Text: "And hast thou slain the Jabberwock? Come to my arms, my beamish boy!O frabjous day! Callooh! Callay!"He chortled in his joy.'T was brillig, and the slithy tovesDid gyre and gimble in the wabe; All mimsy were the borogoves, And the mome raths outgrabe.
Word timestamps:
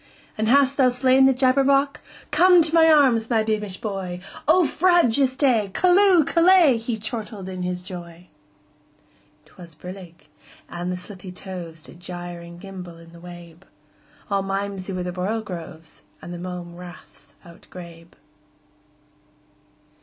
"And 0.35 0.47
hast 0.47 0.77
thou 0.77 0.89
slain 0.89 1.25
the 1.27 1.31
Jabberwock? 1.31 2.01
Come 2.31 2.63
to 2.63 2.73
my 2.73 2.87
arms, 2.91 3.29
my 3.29 3.43
beamish 3.43 3.77
boy!O 3.77 4.65
frabjous 4.65 5.35
day! 5.35 5.69
Callooh! 5.75 6.25
Callay!"He 6.25 6.97
chortled 6.97 7.47
in 7.47 7.61
his 7.61 7.83
joy.'T 7.83 9.57
was 9.59 9.75
brillig, 9.75 10.27
and 10.67 10.91
the 10.91 10.97
slithy 10.97 11.31
tovesDid 11.31 11.99
gyre 11.99 12.41
and 12.41 12.59
gimble 12.59 12.97
in 12.97 13.11
the 13.11 13.19
wabe; 13.21 13.61
All 14.31 14.41
mimsy 14.41 14.91
were 14.91 15.03
the 15.03 15.11
borogoves, 15.11 16.01
And 16.19 16.33
the 16.33 16.39
mome 16.39 16.77
raths 16.77 17.35
outgrabe. 17.45 18.13